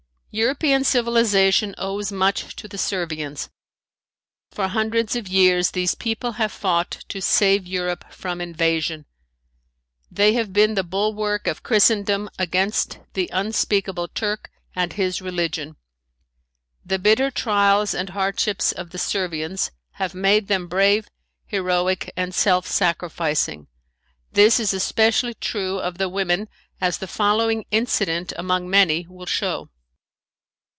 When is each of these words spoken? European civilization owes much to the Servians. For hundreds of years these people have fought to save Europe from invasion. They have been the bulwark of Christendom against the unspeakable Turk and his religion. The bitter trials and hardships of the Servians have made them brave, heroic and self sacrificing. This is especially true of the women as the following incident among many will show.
European 0.33 0.85
civilization 0.85 1.75
owes 1.77 2.09
much 2.09 2.55
to 2.55 2.65
the 2.69 2.77
Servians. 2.77 3.49
For 4.51 4.69
hundreds 4.69 5.13
of 5.17 5.27
years 5.27 5.71
these 5.71 5.93
people 5.93 6.31
have 6.31 6.53
fought 6.53 6.91
to 7.09 7.21
save 7.21 7.67
Europe 7.67 8.05
from 8.13 8.39
invasion. 8.39 9.03
They 10.09 10.31
have 10.35 10.53
been 10.53 10.75
the 10.75 10.85
bulwark 10.85 11.47
of 11.47 11.63
Christendom 11.63 12.29
against 12.39 12.99
the 13.11 13.29
unspeakable 13.33 14.07
Turk 14.07 14.49
and 14.73 14.93
his 14.93 15.21
religion. 15.21 15.75
The 16.85 16.97
bitter 16.97 17.29
trials 17.29 17.93
and 17.93 18.11
hardships 18.11 18.71
of 18.71 18.91
the 18.91 18.97
Servians 18.99 19.71
have 19.95 20.15
made 20.15 20.47
them 20.47 20.69
brave, 20.69 21.09
heroic 21.45 22.09
and 22.15 22.33
self 22.33 22.65
sacrificing. 22.65 23.67
This 24.31 24.61
is 24.61 24.73
especially 24.73 25.33
true 25.33 25.79
of 25.79 25.97
the 25.97 26.07
women 26.07 26.47
as 26.79 26.99
the 26.99 27.05
following 27.07 27.65
incident 27.69 28.31
among 28.37 28.69
many 28.69 29.05
will 29.09 29.25
show. 29.25 29.69